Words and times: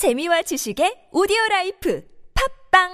재미와 0.00 0.40
지식의 0.40 1.12
오디오 1.12 1.36
라이프 1.50 2.02
팟빵 2.72 2.88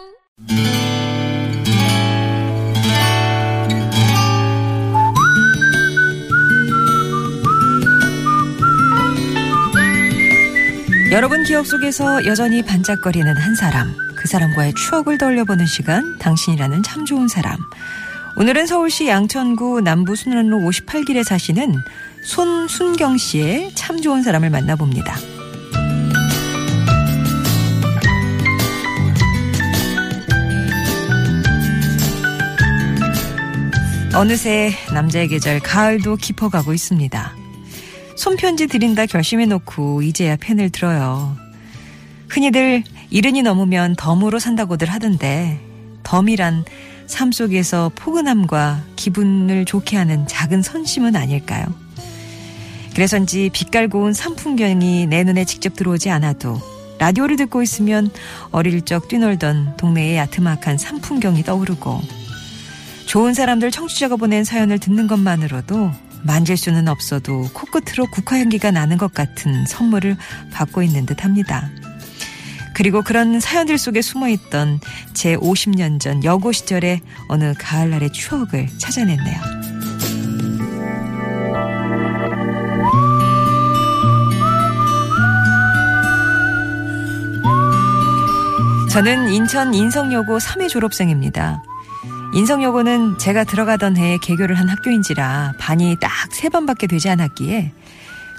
여러분 11.13 11.45
기억 11.45 11.65
속에서 11.65 12.27
여전히 12.27 12.65
반짝거리는 12.65 13.37
한 13.37 13.55
사람, 13.55 13.95
그 14.17 14.27
사람과의 14.27 14.75
추억을 14.75 15.17
떠올려보는 15.17 15.65
시간, 15.65 16.19
당신이라는 16.19 16.83
참 16.83 17.05
좋은 17.05 17.29
사람. 17.29 17.57
오늘은 18.37 18.67
서울시 18.67 19.07
양천구 19.07 19.83
남부 19.83 20.17
순환로 20.17 20.59
58길에 20.59 21.23
사시는 21.23 21.73
손순경 22.25 23.17
씨의 23.17 23.77
참 23.77 24.03
좋은 24.03 24.25
사람을 24.25 24.51
만나봅니다. 24.51 25.36
어느새 34.17 34.73
남자의 34.95 35.29
계절 35.29 35.61
가을도 35.61 36.17
깊어가고 36.17 36.73
있습니다. 36.73 37.37
손편지 38.17 38.67
드린다 38.67 39.05
결심해놓고 39.05 40.01
이제야 40.01 40.37
펜을 40.37 40.71
들어요. 40.71 41.37
흔히들 42.29 42.83
이른이 43.11 43.43
넘으면 43.43 43.95
덤으로 43.97 44.39
산다고들 44.39 44.89
하던데 44.89 45.61
덤이란 46.03 46.65
삶 47.07 47.31
속에서 47.31 47.91
포근함과 47.95 48.85
기분을 48.97 49.67
좋게 49.67 49.99
하는 49.99 50.27
작은 50.27 50.63
선심은 50.63 51.15
아닐까요? 51.15 51.67
그래서인지 52.95 53.51
빛깔 53.53 53.89
고 53.89 54.01
운 54.01 54.15
산풍경이 54.15 55.09
내 55.09 55.25
눈에 55.25 55.45
직접 55.45 55.75
들어오지 55.75 56.09
않아도 56.09 56.59
라디오를 56.99 57.37
듣고 57.37 57.63
있으면 57.63 58.11
어릴 58.51 58.81
적 58.81 59.09
뛰놀던 59.09 59.77
동네의 59.77 60.17
야트막한 60.17 60.79
산풍경이 60.79 61.43
떠오르고 61.43 62.01
좋은 63.07 63.35
사람들 63.35 63.71
청취자가 63.71 64.17
보낸 64.17 64.45
사연을 64.45 64.79
듣는 64.79 65.07
것만으로도 65.07 65.93
만질 66.25 66.57
수는 66.57 66.89
없어도 66.89 67.49
코끝으로 67.53 68.07
국화 68.11 68.39
향기가 68.39 68.71
나는 68.73 68.99
것 68.99 69.15
같은 69.15 69.65
선물을 69.67 70.17
받고 70.53 70.83
있는 70.83 71.07
듯 71.07 71.25
합니다. 71.25 71.71
그리고 72.75 73.03
그런 73.03 73.41
사연들 73.41 73.79
속에 73.79 74.03
숨어 74.03 74.29
있던 74.29 74.81
제 75.15 75.37
50년 75.37 76.01
전 76.01 76.23
여고 76.25 76.53
시절의 76.53 77.01
어느 77.29 77.55
가을날의 77.59 78.13
추억을 78.13 78.69
찾아냈네요. 78.77 79.41
저는 88.91 89.29
인천 89.29 89.75
인성여고 89.75 90.39
3회 90.39 90.69
졸업생입니다. 90.69 91.63
인성여고는 92.37 93.17
제가 93.17 93.45
들어가던 93.45 93.97
해에 93.97 94.19
개교를 94.19 94.59
한 94.59 94.69
학교인지라 94.69 95.55
반이 95.59 95.97
딱세 96.01 96.51
반밖에 96.51 96.87
되지 96.87 97.09
않았기에 97.09 97.73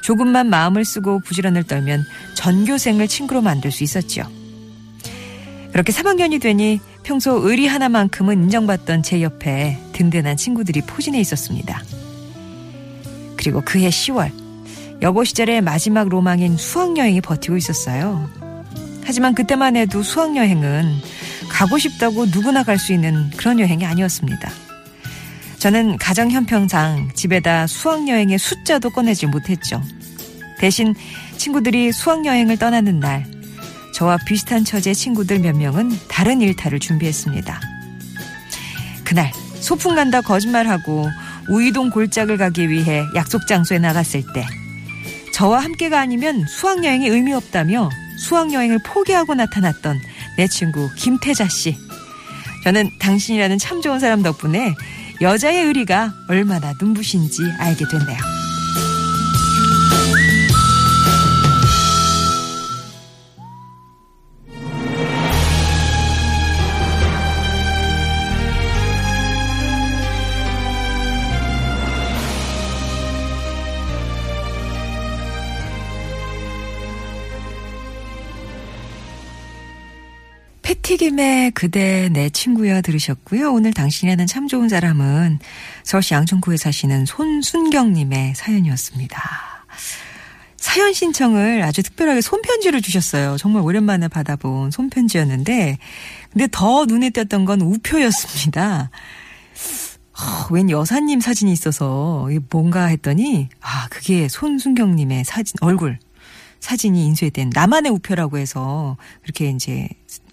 조금만 0.04 0.52
마음을 0.52 0.86
쓰고 0.86 1.22
부지런을 1.22 1.64
떨면 1.64 2.06
전교생을 2.36 3.08
친구로 3.08 3.42
만들 3.42 3.72
수 3.72 3.84
있었죠. 3.84 4.22
그렇게 5.72 5.92
3학년이 5.92 6.40
되니 6.40 6.80
평소 7.02 7.40
의리 7.42 7.66
하나만큼은 7.66 8.44
인정받던 8.44 9.02
제 9.02 9.24
옆에 9.24 9.80
든든한 9.94 10.38
친구들이 10.38 10.82
포진해 10.82 11.20
있었습니다. 11.20 11.82
그리고 13.36 13.62
그해 13.62 13.90
10월 13.90 14.32
여고 15.02 15.24
시절의 15.24 15.62
마지막 15.62 16.08
로망인 16.08 16.56
수학여행이 16.56 17.22
버티고 17.22 17.58
있었어요. 17.58 18.30
하지만 19.04 19.34
그때만 19.34 19.76
해도 19.76 20.04
수학여행은 20.04 21.02
가고 21.50 21.78
싶다고 21.78 22.26
누구나 22.28 22.64
갈 22.64 22.78
수 22.78 22.94
있는 22.94 23.30
그런 23.32 23.60
여행이 23.60 23.86
아니었습니다. 23.86 24.52
저는 25.60 25.98
가정 25.98 26.30
형평상 26.30 27.10
집에다 27.16 27.66
수학여행의 27.68 28.38
숫자도 28.38 28.92
꺼내지 28.92 29.26
못했죠. 29.26 29.82
대신 30.60 30.94
친구들이 31.38 31.92
수학여행을 31.92 32.58
떠나는 32.58 33.00
날, 33.00 33.26
저와 33.94 34.18
비슷한 34.26 34.64
처지의 34.64 34.94
친구들 34.94 35.40
몇 35.40 35.56
명은 35.56 35.92
다른 36.08 36.42
일탈을 36.42 36.80
준비했습니다. 36.80 37.60
그날, 39.04 39.32
소풍 39.60 39.96
간다 39.96 40.22
거짓말하고 40.22 41.10
우이동 41.50 41.90
골짝을 41.90 42.38
가기 42.38 42.70
위해 42.70 43.04
약속 43.16 43.48
장소에 43.48 43.80
나갔을 43.80 44.24
때, 44.34 44.46
저와 45.34 45.64
함께가 45.64 46.00
아니면 46.00 46.46
수학여행이 46.48 47.08
의미 47.08 47.34
없다며 47.34 47.90
수학여행을 48.20 48.80
포기하고 48.84 49.36
나타났던 49.36 50.00
내 50.38 50.48
친구 50.48 50.90
김태자 50.96 51.48
씨. 51.50 51.78
저는 52.64 52.92
당신이라는 53.00 53.58
참 53.58 53.82
좋은 53.82 54.00
사람 54.00 54.24
덕분에 54.24 54.76
여자의 55.22 55.64
의리가 55.66 56.14
얼마나 56.28 56.74
눈부신지 56.80 57.42
알게 57.60 57.86
됐네요. 57.90 58.37
패티김의 80.68 81.52
그대 81.52 82.10
내 82.12 82.30
친구야 82.30 82.82
들으셨고요. 82.82 83.54
오늘 83.54 83.72
당신이라는 83.72 84.28
참 84.28 84.50
좋은 84.50 84.68
사람은 84.68 85.40
서울시 85.84 86.14
양천구에 86.14 86.58
사시는 86.58 87.06
손순경님의 87.06 88.36
사연이었습니다. 88.36 89.66
사연 90.58 90.92
신청을 90.92 91.64
아주 91.64 91.84
특별하게 91.84 92.20
손편지를 92.20 92.82
주셨어요. 92.82 93.38
정말 93.38 93.64
오랜만에 93.64 94.10
받아본 94.10 94.72
손편지였는데, 94.72 95.78
근데 96.34 96.48
더 96.52 96.84
눈에 96.84 97.12
띄었던 97.12 97.46
건 97.46 97.62
우표였습니다. 97.62 98.90
어, 100.20 100.48
웬 100.52 100.70
여사님 100.70 101.22
사진이 101.22 101.54
있어서 101.54 102.28
뭔가 102.50 102.88
했더니, 102.88 103.48
아, 103.62 103.88
그게 103.90 104.28
손순경님의 104.28 105.24
사진, 105.24 105.56
얼굴. 105.62 105.98
사진이 106.60 107.06
인쇄된 107.06 107.52
나만의 107.54 107.92
우표라고 107.92 108.38
해서 108.38 108.98
그렇게 109.22 109.52
이제 109.52 109.88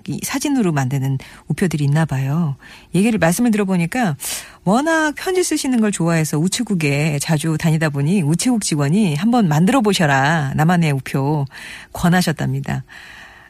이 0.09 0.21
사진으로 0.23 0.73
만드는 0.73 1.19
우표들이 1.49 1.85
있나 1.85 2.05
봐요. 2.05 2.57
얘기를 2.95 3.19
말씀을 3.19 3.51
들어보니까 3.51 4.17
워낙 4.65 5.15
편지 5.17 5.43
쓰시는 5.43 5.81
걸 5.81 5.93
좋아해서 5.93 6.39
우체국에 6.39 7.19
자주 7.21 7.57
다니다 7.59 7.89
보니 7.91 8.23
우체국 8.23 8.63
직원이 8.63 9.15
한번 9.15 9.49
만들어 9.49 9.81
보셔라. 9.81 10.53
나만의 10.55 10.93
우표 10.93 11.47
권하셨답니다. 11.93 12.85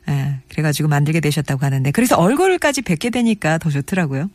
예, 0.08 0.36
그래가지고 0.50 0.88
만들게 0.88 1.20
되셨다고 1.20 1.64
하는데 1.64 1.90
그래서 1.90 2.16
얼굴까지 2.16 2.82
뵙게 2.82 3.10
되니까 3.10 3.58
더 3.58 3.70
좋더라고요. 3.70 4.28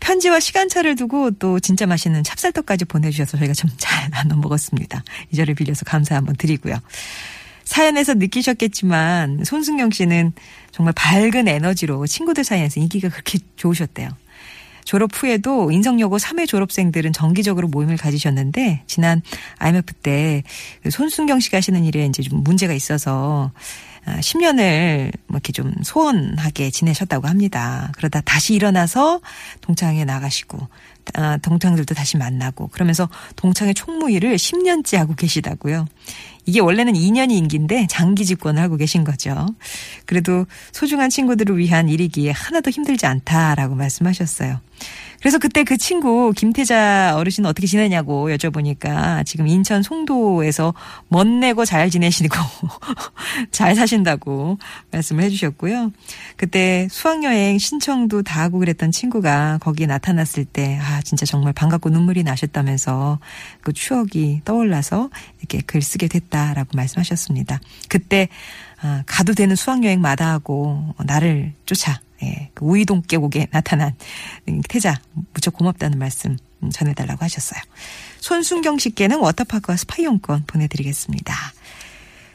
편지와 0.00 0.40
시간차를 0.40 0.96
두고 0.96 1.30
또 1.32 1.60
진짜 1.60 1.86
맛있는 1.86 2.24
찹쌀떡까지 2.24 2.86
보내주셔서 2.86 3.38
저희가 3.38 3.54
좀 3.54 3.70
잘 3.78 4.10
나눠 4.10 4.36
먹었습니다. 4.36 5.04
이 5.30 5.36
자리를 5.36 5.54
빌려서 5.54 5.84
감사 5.84 6.16
한번 6.16 6.34
드리고요. 6.36 6.76
사연에서 7.72 8.12
느끼셨겠지만 8.12 9.44
손승경 9.44 9.92
씨는 9.92 10.34
정말 10.72 10.92
밝은 10.94 11.48
에너지로 11.48 12.06
친구들 12.06 12.44
사이에서 12.44 12.78
인기가 12.80 13.08
그렇게 13.08 13.38
좋으셨대요. 13.56 14.10
졸업 14.84 15.10
후에도 15.14 15.70
인성여고 15.70 16.18
3회 16.18 16.46
졸업생들은 16.46 17.14
정기적으로 17.14 17.68
모임을 17.68 17.96
가지셨는데 17.96 18.82
지난 18.86 19.22
IMF 19.56 19.94
때그 19.94 20.90
손순경 20.90 21.40
씨가 21.40 21.56
하시는 21.56 21.82
일에 21.86 22.04
이제 22.04 22.22
좀 22.22 22.42
문제가 22.42 22.74
있어서 22.74 23.52
10년을 24.04 25.10
뭐 25.28 25.36
이렇게 25.36 25.52
좀 25.52 25.72
소원하게 25.82 26.70
지내셨다고 26.70 27.26
합니다. 27.26 27.90
그러다 27.96 28.20
다시 28.20 28.52
일어나서 28.52 29.22
동창회 29.62 30.04
나가시고 30.04 30.68
아, 31.14 31.36
동창들도 31.38 31.94
다시 31.94 32.16
만나고 32.16 32.68
그러면서 32.68 33.08
동창회 33.36 33.72
총무일을 33.72 34.36
10년째 34.36 34.96
하고 34.96 35.14
계시다고요. 35.14 35.86
이게 36.44 36.60
원래는 36.60 36.94
2년이 36.94 37.32
임기인데 37.32 37.86
장기 37.88 38.24
집권을 38.24 38.60
하고 38.60 38.76
계신 38.76 39.04
거죠. 39.04 39.46
그래도 40.06 40.46
소중한 40.72 41.08
친구들을 41.08 41.56
위한 41.56 41.88
일이기에 41.88 42.32
하나도 42.32 42.70
힘들지 42.70 43.06
않다라고 43.06 43.74
말씀하셨어요. 43.76 44.60
그래서 45.20 45.38
그때 45.38 45.62
그 45.62 45.76
친구 45.76 46.32
김태자 46.34 47.14
어르신 47.16 47.46
어떻게 47.46 47.68
지내냐고 47.68 48.28
여쭤보니까 48.30 49.24
지금 49.24 49.46
인천 49.46 49.84
송도에서 49.84 50.74
멋내고 51.08 51.64
잘 51.64 51.90
지내시고 51.90 52.36
잘 53.50 53.74
사신다고 53.74 54.58
말씀을 54.90 55.24
해주셨고요. 55.24 55.92
그때 56.36 56.88
수학여행 56.90 57.58
신청도 57.58 58.22
다 58.22 58.42
하고 58.42 58.58
그랬던 58.58 58.90
친구가 58.90 59.58
거기에 59.60 59.86
나타났을 59.86 60.44
때 60.44 60.82
아 60.82 61.00
진짜 61.02 61.24
정말 61.24 61.52
반갑고 61.52 61.90
눈물이 61.90 62.22
나셨다면서 62.22 63.18
그 63.60 63.72
추억이 63.72 64.42
떠올라서 64.44 65.10
이렇게 65.38 65.60
글 65.60 65.80
쓰게 65.82 66.08
됐다라고 66.08 66.70
말씀하셨습니다. 66.76 67.60
그때 67.88 68.28
아, 68.80 69.02
가도 69.06 69.32
되는 69.34 69.54
수학여행 69.54 70.00
마다하고 70.00 70.94
나를 71.04 71.52
쫓아 71.66 72.00
예, 72.22 72.50
그 72.54 72.64
우이동 72.64 73.02
계곡에 73.02 73.48
나타난 73.50 73.94
태자 74.68 75.00
무척 75.32 75.54
고맙다는 75.54 75.98
말씀 75.98 76.36
전해달라고 76.72 77.24
하셨어요. 77.24 77.60
손순경 78.20 78.78
씨께는 78.78 79.18
워터파크와 79.18 79.76
스파 79.76 79.96
이용권 80.00 80.44
보내드리겠습니다. 80.46 81.34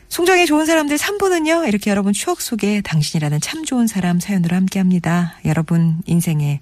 송정의 0.09 0.45
좋은 0.48 0.65
사람들 0.65 0.98
3부는요, 0.98 1.68
이렇게 1.68 1.92
여러분 1.92 2.13
추억 2.13 2.42
속에 2.42 2.81
당신이라는 2.81 3.42
참 3.42 3.65
좋은 3.65 3.88
사람 3.88 4.19
사연으로 4.19 4.56
함께 4.56 4.80
합니다. 4.80 5.38
여러분 5.45 5.98
인생에 6.06 6.62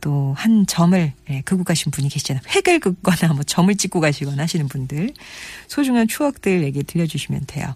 또 0.00 0.28
한 0.38 0.66
점을 0.66 1.12
예, 1.30 1.40
긋고 1.42 1.64
가신 1.64 1.90
분이 1.90 2.08
계시잖아요. 2.08 2.42
획을 2.54 2.80
긋거나 2.80 3.32
뭐 3.34 3.42
점을 3.42 3.74
찍고 3.74 4.00
가시거나 4.00 4.44
하시는 4.44 4.68
분들. 4.68 5.12
소중한 5.66 6.06
추억들 6.06 6.62
얘기 6.62 6.82
들려주시면 6.84 7.42
돼요. 7.46 7.74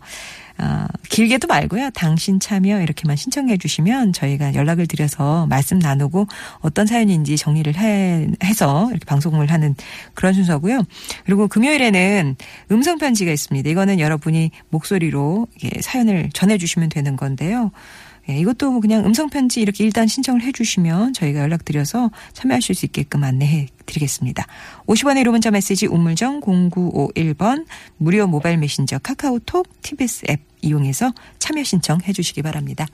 어, 0.59 0.87
길게도 1.09 1.49
말고요. 1.49 1.91
당신 1.91 2.39
참여 2.39 2.83
이렇게만 2.83 3.17
신청해 3.17 3.57
주시면 3.57 4.13
저희가 4.13 4.55
연락을 4.55 4.87
드려서 4.87 5.47
말씀 5.47 5.79
나누고 5.79 6.27
어떤 6.61 6.87
사연인지 6.87 7.37
정리를 7.37 7.75
해, 7.77 8.29
해서 8.45 8.89
이렇게 8.91 9.05
방송을 9.07 9.51
하는 9.51 9.75
그런 10.15 10.35
순서고요. 10.35 10.83
그리고 11.25 11.49
금요일에는 11.49 12.37
음성 12.71 12.99
편지가 12.99 13.33
있습니다. 13.33 13.69
이거는 13.69 13.99
여러분이 13.99 14.51
목소리로 14.69 15.49
사연을 15.81 16.31
전해 16.33 16.59
주시면 16.59 16.91
되는 16.91 17.17
건데요. 17.17 17.73
예, 18.29 18.39
이것도 18.39 18.71
뭐 18.71 18.81
그냥 18.81 19.05
음성편지 19.05 19.61
이렇게 19.61 19.85
일단 19.85 20.07
신청을 20.07 20.43
해주시면 20.43 21.13
저희가 21.13 21.41
연락드려서 21.41 22.11
참여하실 22.33 22.75
수 22.75 22.87
있게끔 22.87 23.25
안내해 23.25 23.69
드리겠습니다. 23.87 24.47
50원의 24.87 25.25
1호 25.25 25.33
문자 25.33 25.51
메시지 25.51 25.87
우물정 25.87 26.41
0951번 26.41 27.67
무료 27.97 28.27
모바일 28.27 28.59
메신저 28.59 28.99
카카오톡 28.99 29.67
TBS 29.83 30.27
앱 30.31 30.41
이용해서 30.63 31.13
참여 31.41 31.65
신청해 31.65 32.13
주시기 32.13 32.43
바랍니다. 32.43 32.87